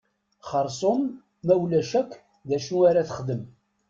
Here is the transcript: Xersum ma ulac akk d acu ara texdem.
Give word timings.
Xersum 0.49 1.01
ma 1.45 1.53
ulac 1.63 1.91
akk 2.01 2.11
d 2.47 2.49
acu 2.57 2.77
ara 2.89 3.07
texdem. 3.09 3.41